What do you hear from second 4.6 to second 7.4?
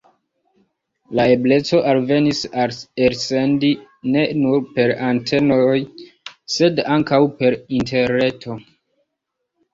per antenoj, sed ankaŭ